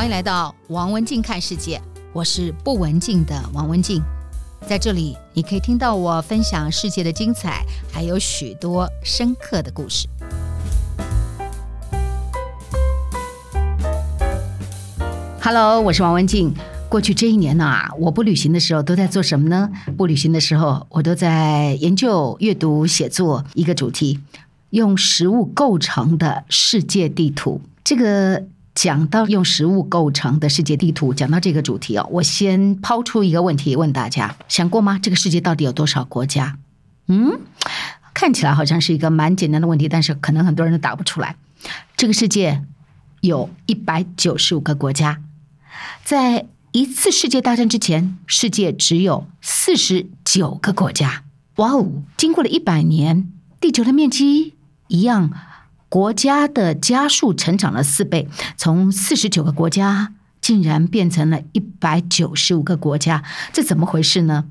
[0.00, 1.78] 欢迎来到王文静看世界，
[2.14, 4.02] 我是不文静的王文静，
[4.66, 10.08] 在这里你可以听到我分享世界的精彩，还有许多深刻的故事。
[15.42, 16.54] Hello，我是王文静。
[16.88, 19.68] 过去这一年呐，我不旅行的时候都在做什么呢？
[19.98, 24.18] 不旅行的时候，我都在研究、阅读、写作一个主题：
[24.70, 27.60] 用食物构成的世界地图。
[27.84, 34.98] 这个讲到用食物构成的世界地图，讲到这个主题哦，我先抛出一个问题问大家：想过吗？
[35.02, 36.58] 这个世界到底有多少国家？
[37.08, 37.40] 嗯，
[38.14, 41.36] 看起来好像是一个蛮简单的问题，但是可能很多人都答不出来。
[41.96, 42.64] 这个世界
[43.20, 45.20] 有一百九十五个国家，
[46.04, 51.24] 在一次世界大战之前，世界只有四十九个国家。
[51.56, 52.04] 哇哦！
[52.16, 53.30] 经过了一百年，
[53.60, 54.54] 地球的面积
[54.86, 55.30] 一样，
[55.90, 64.44] 国家的家数成长了四倍，从四十九个国家竟然变成了一百九十五个国家，这怎么回事呢？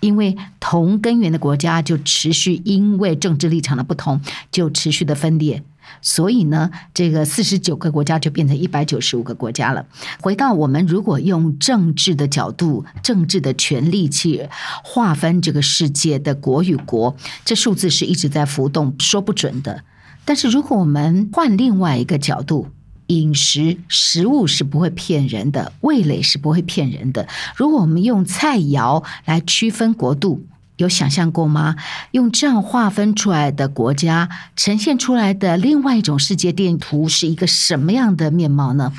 [0.00, 5.62] 因为同根源的国家就持续因为政治立场的不同，就持续的分裂。
[6.00, 9.84] 所以呢，这个四十九个国家就变成一百九十五个国家了。
[10.22, 14.48] 回到我们如果用政治的角度、政治的权力去
[14.82, 19.84] 划分这个世界的国与国，这数字是一直在浮动，说不准的。
[20.24, 22.68] 但是如果我们换另外一个角度，
[23.08, 27.28] 饮食食物是不会骗人的，味蕾是不会骗人的。
[27.54, 30.42] 如果我们用菜肴来区分国度，
[30.76, 31.76] 有想象过吗？
[32.12, 38.92] 用这样划分出来的国家，呈现出来的另外一种世界地图是一个什么样的面貌呢？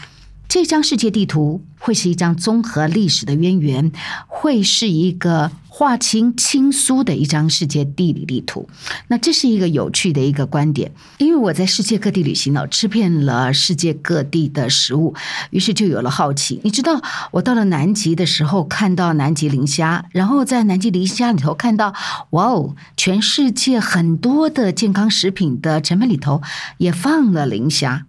[0.48, 3.92] 这张世界地图会是一张综合历史的渊源，
[4.28, 8.70] 会是一个划清亲疏的一张世界地理地图。
[9.10, 15.14] 那这是一个有趣的一个观点，因为我在世界各地旅行了，吃遍了世界各地的食物，
[15.50, 16.62] 于是就有了好奇。
[16.64, 17.02] 你知道，
[17.32, 21.94] 我到了南极的时候，看到南极磷虾，然后在南极磷虾里头看到，
[22.30, 26.42] 哇哦，全世界很多的健康食品的成分里头
[26.78, 28.06] 也放了磷虾。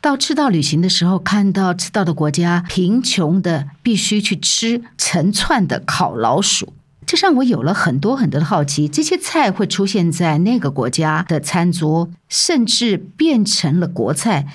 [0.00, 6.72] 到赤道旅行的时候，看到赤道的国家贫穷的必须去吃成串的烤老鼠，
[7.04, 8.86] 这让我有了很多很多的好奇。
[8.86, 14.46] 这些菜会出现在那个国家的餐桌，甚至变成了国菜，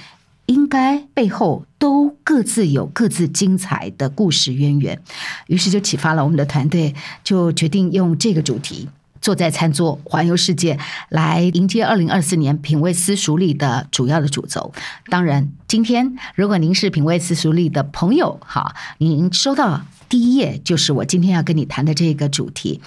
[0.45, 5.01] 应该背后都各自有各自精彩的故事渊源。
[5.47, 8.87] 于是就启发了我们的团队，就决定用这个主题。
[9.23, 14.73] 坐在餐桌环游世界，来迎接二零二四年品味私塾里的主要的主轴。
[15.07, 19.81] 当然，今天如果您是品味私塾里的朋友，哈，您收到。
[20.13, 22.79] 第一页就是我今天要跟你谈的这个主题，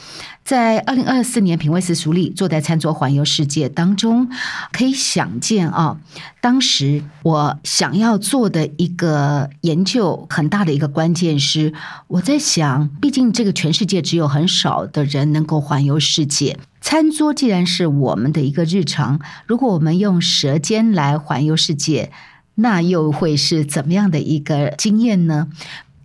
[0.45, 4.29] 在二零二四年品味私塾力坐在餐桌环游世界当中，
[4.71, 5.99] 可以想见啊，
[6.41, 11.75] 当时我想要做的一个研究很大的一个关键是，
[12.07, 22.13] 我在想，毕竟这个全世界只有很少的人能够环游世界，餐桌既然是我们的一个日常，如果我们用舌尖来环游世界，
[22.55, 25.49] 那又会是怎么样的一个经验呢？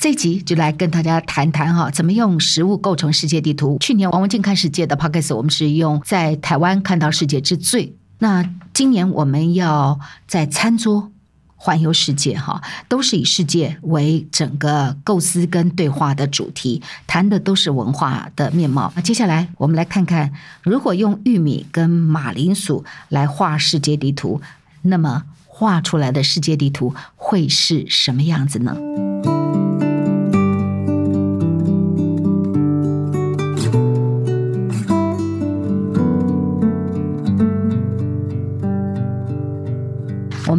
[0.01, 3.77] 这集就来跟大家谈谈哈，怎么用食物构成世界地图。
[3.79, 7.95] 去年王文静看世界的 Podcast，我们是用在台湾看到世界之最。
[8.17, 11.11] 那今年我们要在餐桌
[11.55, 18.91] 环游世界哈，都是以世界为整个构思跟对话的主题，谈的都是文化的面貌。
[18.95, 24.41] 那接下来我们来看看，如果用玉米跟马铃薯来画世界地图，
[24.81, 28.75] 那么画出来的世界地图会是什么样子呢？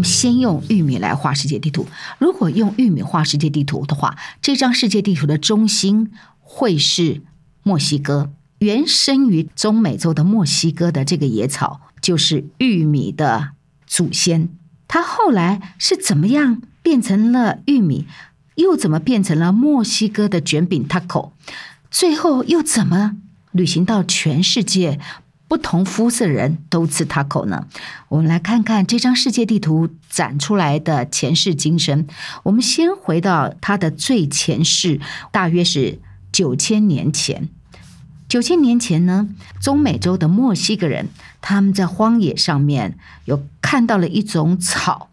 [0.03, 1.87] 先用玉米来画世界地图。
[2.19, 7.23] 如果用玉米画世界地图的话，这张世界地图的中心会是
[7.63, 8.33] 墨西哥。
[8.59, 13.51] 原生于中美洲的墨西哥的这个野草，就是玉米的
[13.87, 14.49] 祖先。
[14.87, 18.07] 它后来是怎么样变成了玉米，
[18.55, 21.33] 又怎么变成了墨西哥的卷饼 taco，
[21.91, 23.17] 最后又怎么
[23.51, 25.01] 旅行到全世界？
[25.53, 27.67] 不同肤色的人都吃 taco 呢？
[28.09, 32.07] 我们来看看这张世界地图展出来的前世今生。
[32.45, 34.99] 我们先回到它的最前世，
[35.31, 35.99] 大约是
[36.33, 37.51] 九千年前。
[38.31, 39.29] 九千年前呢，
[39.61, 41.11] 中美洲的墨西哥人
[41.43, 42.97] 他们在荒野上面
[43.27, 45.11] 有看到了一种草，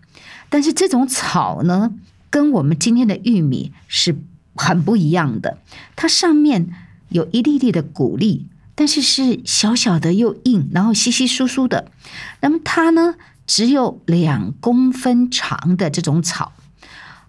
[0.48, 1.92] 但是这种草呢，
[2.30, 4.18] 跟我们今天的玉米是
[4.56, 5.58] 很不一样的。
[5.98, 6.70] 它上面
[7.10, 8.48] 有一粒粒的谷粒。
[8.80, 11.92] 但是是小小的又硬，然后稀稀疏疏的。
[12.40, 13.16] 那么它呢，
[13.46, 16.54] 只有两公分长的这种草，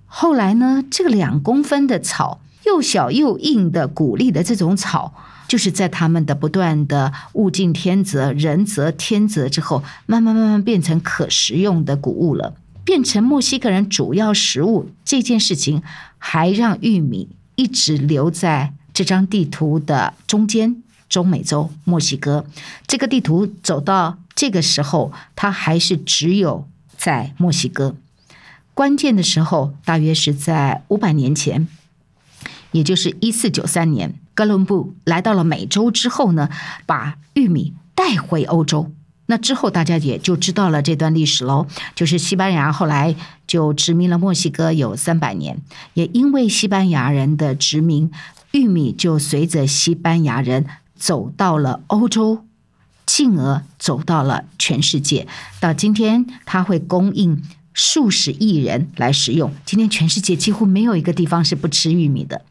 [0.07, 5.13] 后来呢，这个两公分的草，又小又硬的谷粒的这种草，
[5.49, 12.55] 就是在他们的不断的物竞天择、人择天择之后，慢慢慢慢变成可食用的谷物了，
[12.85, 14.89] 变成墨西哥人主要食物。
[15.05, 15.83] 这件事情
[16.17, 22.47] 还让玉米一直留在这张地图的中间，中美洲墨西哥。
[22.87, 26.67] 这个地图走到这个时候，它还是只有
[26.97, 27.95] 在墨西哥。
[28.73, 31.69] 关键的时候，大约是在五百年前，
[32.73, 36.49] 也就是一四九三年，哥伦布来到了美洲之后呢，
[36.87, 38.91] 把玉米带回欧洲。
[39.27, 41.67] 那之后，大家也就知道了这段历史喽。
[41.95, 43.15] 就是西班牙后来
[43.47, 45.61] 就殖民了墨西哥有三百年，
[45.95, 48.11] 也因为西班牙人的殖民，
[48.53, 50.67] 玉米就随着西班牙人
[51.01, 52.45] 走到了欧洲，
[53.05, 55.27] 进而走到了全世界。
[55.59, 57.43] 到今天，它会供应。
[57.73, 62.43] 数十亿人来食用，今天全世界几乎没有一个地方是不吃玉米的。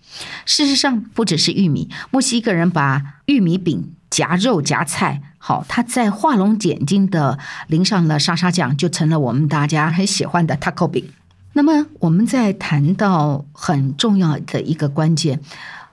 [0.46, 7.38] 事实上，不只是玉米，墨西哥人把玉米饼夹肉夹菜，好，他在画龙点睛的
[7.68, 11.06] 淋上了沙沙酱，就成了我们大家很喜欢的 taco 饼。
[11.54, 15.42] 那么，我们在谈到很重要的一个关键，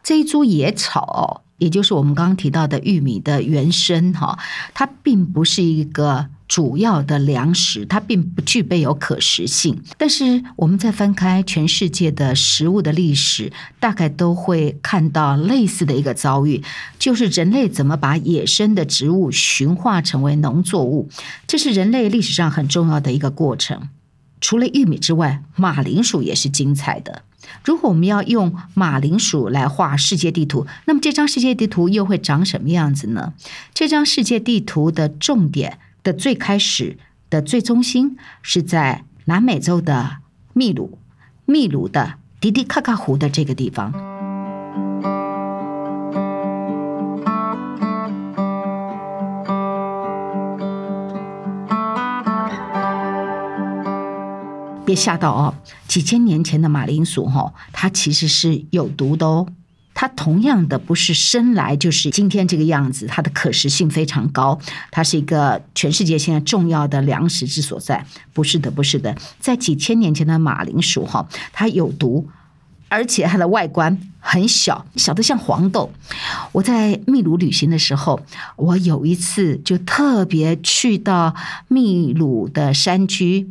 [0.05, 4.38] 这一株野草，也就是我们刚刚提到的玉米的原生，哈，
[4.75, 6.29] 它并不是一个。
[6.49, 9.82] 主要的粮食，它并不具备有可食性。
[9.99, 16.62] 但是，我们在翻开全世界的食物的历史，大概都会看到类似的一个遭遇，
[17.00, 21.08] 就是人类怎么把野生的植物驯化成为农作物。
[21.49, 23.88] 这是人类历史上很重要的一个过程。
[24.41, 27.23] 除了玉米之外，马铃薯也是精彩的。
[27.64, 33.32] 如果我们要用马铃薯来画世界地图，那么这张世界地图又会长什么样子呢？
[33.75, 35.78] 这张世界地图的重点。
[36.06, 36.98] 的最开始
[37.31, 40.19] 的最中心是在南美洲的
[40.52, 41.00] 秘鲁，
[41.44, 44.06] 秘鲁的迪迪卡卡湖的这个地方。
[54.96, 55.54] 吓到哦，
[55.87, 59.46] 几千年前的马铃薯哈，它其实是有毒的哦。
[59.98, 64.58] 它同样的不是生来就是今天这个样子，它的可食性非常高，
[64.90, 68.04] 它是一个全世界现在重要的粮食之所在。
[68.34, 72.28] 不是的，不是的，在几千年前的马铃薯哈，它有毒，
[72.90, 75.90] 而且它的外观很小，小得像黄豆。
[76.52, 78.20] 我在秘鲁旅行的时候，
[78.56, 81.34] 我有一次就特别去到
[81.69, 83.48] 秘鲁的山区。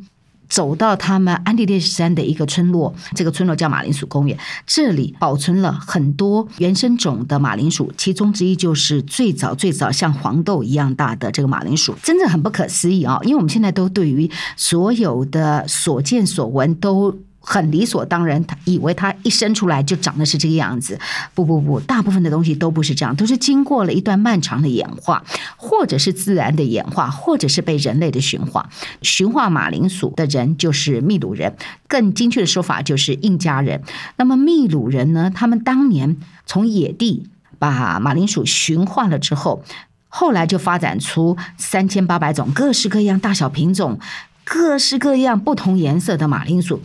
[0.50, 13.19] 走到他们安第列斯山的一个村落，这个村落叫马铃薯公园，这里保存了很多原生种的马铃薯，其中之一就是最早最早像黄豆一样大的这个马铃薯，真的很不可思议啊！
[13.24, 17.18] 因为我们现在都对于所有的所见所闻都。
[17.45, 21.00] 很理所当然，他以为他一生出来就长得是这个样子。
[21.36, 25.24] 不不不，大部分的东西都不是这样，都是经过了一段漫长的演化，
[25.56, 28.68] 或者是自然的演化，或者是被人类的驯化。
[29.03, 31.56] 驯化马铃薯的人就是秘鲁人，
[31.88, 33.83] 更精确的说法就是印加人。
[34.18, 35.31] 那么秘鲁人呢？
[35.33, 37.27] 他们当年从野地
[37.59, 39.63] 把马铃薯驯化了之后，
[40.09, 44.00] 后来就发展出三千八百种各式各样、大小品种、
[44.44, 46.81] 各式各样不同颜色的马铃薯。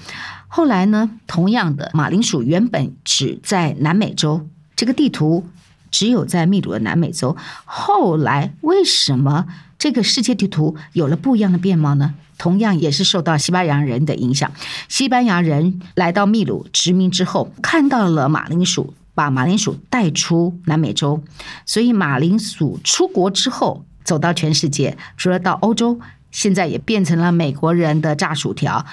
[0.53, 5.47] 后来呢，同样的马铃薯原本只在南美洲，这个地图
[5.93, 7.37] 只有在秘鲁的南美洲。
[7.65, 9.47] 后来为什么
[9.79, 12.15] 这个世界地图有了不一样的面貌呢？
[12.37, 14.51] 同样也是受到西班牙人的影响。
[14.89, 21.23] 西班牙人来到秘鲁殖民之后，看到了马铃薯，把马铃薯带出南美洲，
[21.65, 26.01] 所以马铃薯出国之后，走到全世界，除了到欧洲，
[26.33, 28.85] 现在也变成了美国人的炸薯条。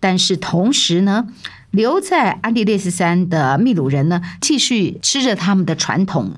[0.00, 1.26] 但是同时呢，
[1.70, 6.32] 留在安第列斯山的秘鲁人呢，继续吃着他们的传统。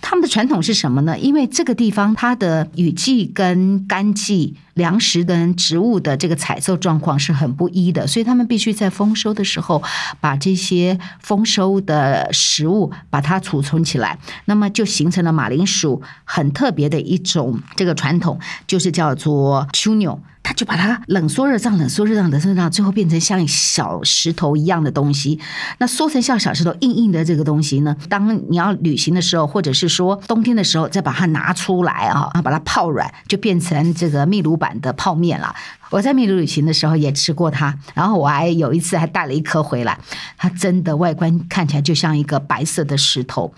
[0.00, 1.18] 他们的传统是什么呢？
[1.18, 9.82] 因为这个地方它的雨季跟干季、粮食跟植物的这个采收状况是很不一的，所以他们必须在丰收的时候
[10.20, 14.18] 把这些丰收的食物把它储存起来。
[14.44, 20.18] 那么就形成了马铃薯很特别的一种这个传统，就是叫做 chuño。
[20.54, 25.38] 就把它冷缩热胀，冷缩热胀，冷缩热胀，最后变成像小石头一样的东西。
[25.78, 35.54] 那缩成像小石头硬硬的这个东西呢，当你要旅行的时候，或者是说冬天的时候，再把它拿出来啊，然后把它泡软，就变成这个秘鲁版的泡面了。
[35.90, 39.98] 我在秘鲁旅行的时候也吃过它，然后我还有一次还带了一颗回来，
[40.36, 43.52] 它真的外观看起来就像一个白色的石头，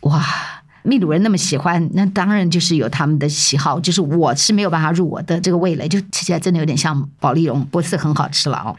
[0.00, 0.22] 哇！
[0.84, 8.76] 秘鲁人那么喜欢，那当然就是有他们的喜好，就是我是没有办法入我的这个味蕾，就吃起来真的有点像保利龙，不是很好吃了哦。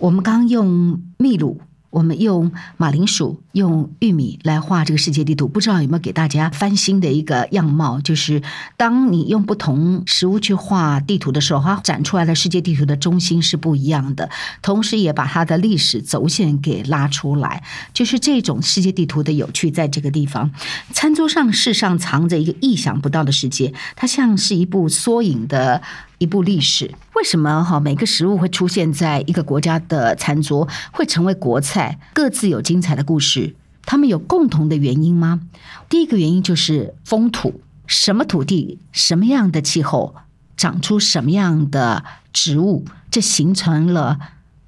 [0.00, 1.60] 我们刚用秘鲁。
[1.92, 8.00] 我们用马铃薯、用玉米来画这个世界地图，不知道有没有给大家翻新的一个样貌？
[8.00, 8.42] 就是
[8.78, 14.30] 当你用不同食物去画地图的时候，它展出来的世界地图的中心是不一样的，
[14.62, 17.62] 同时也把它的历史轴线给拉出来。
[17.92, 20.50] 就是这种世界地图的有趣，在这个地方，
[20.92, 25.82] 餐桌上事上藏着一个意想不到的世界，它像是一部缩影的。
[26.22, 31.98] 一部历史，为什么哈每个食物会出现在一个国家的餐桌，会成为国菜？
[32.14, 35.40] 各自有精彩的故事，他们有共同的原因吗？
[35.88, 40.14] 第一个原因就是风土，什么土地，什么样的气候，
[40.56, 44.20] 长出什么样的植物，这形成了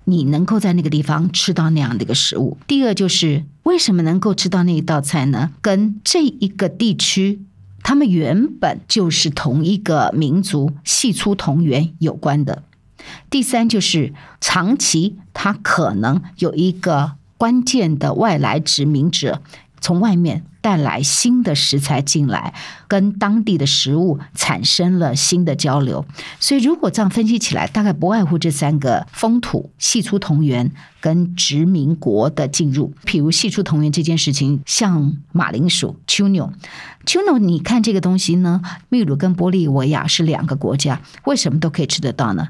[0.06, 2.58] 你能够在那个地方吃到那样的一个食物。
[2.66, 5.52] 第二就是为什么能够吃到那一道菜呢？
[5.62, 7.42] 跟这一个地区。
[7.84, 12.64] 他们原本就是同一个民族，系出同源有关的。
[13.28, 19.42] 第三就是长期，他可能有一个关键的外来殖民者
[19.84, 22.54] 从外面带来新的食材进来，
[22.88, 26.06] 跟当地的食物产生了新的交流。
[26.40, 30.72] 所以，如果这样分析起来，大概不外乎这三个：风土、系出同源
[31.02, 32.94] 跟殖民国的进入。
[33.04, 36.52] 譬如系出同源这件事情，像马铃薯 chuno、
[37.04, 38.62] chuno，你看这个东西呢？
[38.88, 42.48] 秘鲁跟玻利维亚是两个国家，为什么都可以吃得到呢？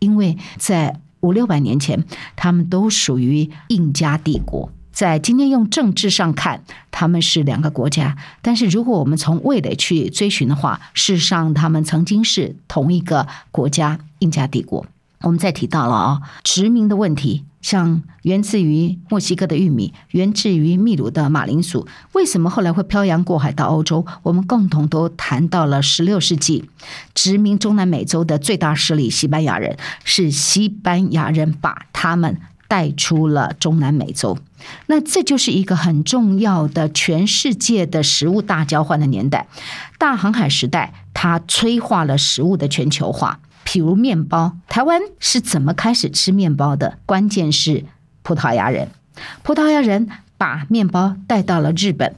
[0.00, 2.04] 因为在五六百年前，
[2.36, 4.70] 他们都属于印加帝国。
[4.94, 14.86] 在今天用政治上看，他们是两个国家，但是如果我们从味蕾去追寻的话，事实上他们曾经是同一个国家——印加帝国。
[15.22, 24.06] 我们再提到了啊，殖民的问题，像源自于墨西哥的玉米，源自于秘鲁的马铃薯，为什么后来会漂洋过海到欧洲？
[24.22, 26.68] 我们共同都谈到了十六世纪
[27.14, 32.38] 殖民中南美洲的最大势力——西班牙人，是西班牙人把他们。
[32.74, 34.36] 带出了中南美洲，
[34.86, 39.46] 那这就是一个很重要的全世界的食物大交换的年代。
[39.96, 43.38] 大航海时代，它催化了食物的全球化。
[43.64, 46.98] 譬如面包，台湾是怎么开始吃面包的？
[47.06, 47.84] 关键是
[48.24, 48.88] 葡萄牙人，
[49.44, 52.16] 葡萄牙人把面包带到了日本，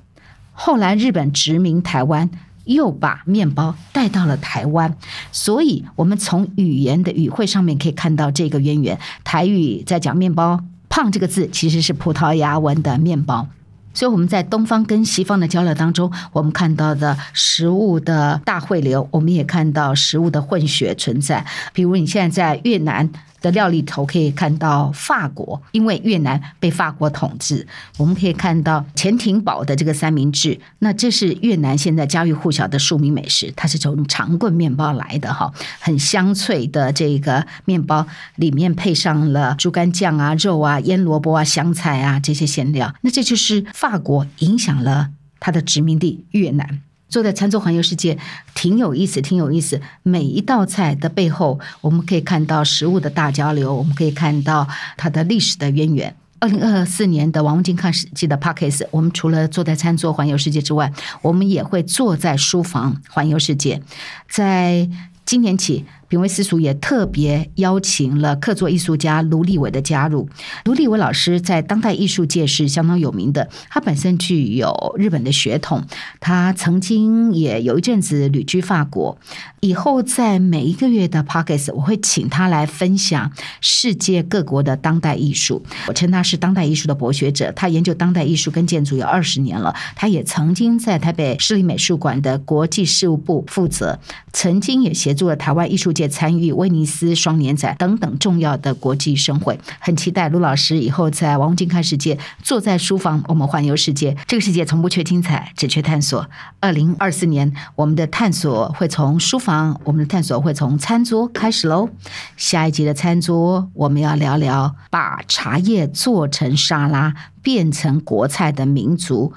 [0.54, 2.30] 后来日本殖民台湾。
[2.66, 4.94] 又把面包带到了台湾，
[5.32, 8.98] 所以我们从语言的语汇上面可以看到这个渊源。
[9.24, 13.48] 台语在讲面包“胖”这个字，其实是葡萄牙文的面包。
[13.94, 21.46] 所以我们在东方跟西方的交流当中，我们看到的食物的大汇流，我们也看到食物的混血存在。
[21.72, 23.10] 比如你现在在越南。
[23.46, 27.64] 的料理头可以看到法国，因为越南被法国统治，
[27.96, 46.80] 我们可以看到潜艇堡的这个三明治，那这是越南现在家喻户晓的庶民美食，它是从长棍面包来的哈，很香脆的这个面包，里面配上了猪肝酱啊、肉啊、腌萝卜啊、香菜啊这些馅料，那这就是法国影响了它的殖民地越南。
[47.08, 48.18] 坐在餐桌环游世界，
[48.54, 49.80] 挺有意思，挺有意思。
[50.02, 56.14] 每一道菜的背后，我们可以看到食物的大交流，我们可以看到它的历史的渊源。
[56.38, 63.82] 二零二四年的王文静看世界的 Podcast，我们除了坐在餐桌环游世界之外，我们也会坐在书房环游世界。
[64.28, 64.88] 在
[65.24, 65.84] 今年起。
[66.08, 70.28] 品味私塾也特别邀请了客座艺术家卢立伟的加入。
[70.64, 75.84] 卢立伟老师在当代艺术界是相当有名的，他本身具有日本的血统，
[76.20, 79.18] 他曾经也有一阵子旅居法国。
[79.60, 85.64] 以后在每一个月的 Podcast，我会请他来分享世界各国的当代艺术。
[85.88, 89.74] 我称他是当代艺术的博学者，他研究当代艺术跟建筑有二十年了。
[89.96, 93.98] 他也曾经在台北市立美术馆的国际事务部负责，
[94.32, 104.14] 曾经也协助了台湾艺术界参与威尼斯双年展等等重要的国际盛会，很期待卢老师以后在王文静看世界，坐在书房，我们环游世界。
[104.26, 106.28] 这个世界从不缺精彩，只缺探索。
[106.60, 111.88] 二零二四年，我们的探索会从书房，我们的探索会从餐桌开始喽。
[112.36, 119.32] 下一集的餐桌，我们要聊聊把茶叶做成沙拉变成国菜的民族，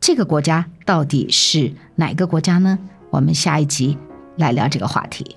[0.00, 2.78] 这个国家到底是哪个国家呢？
[3.10, 3.98] 我们下一集。
[4.36, 5.36] 来聊这个话题，